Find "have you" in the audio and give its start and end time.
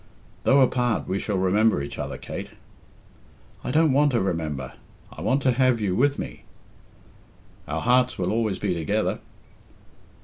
5.51-5.95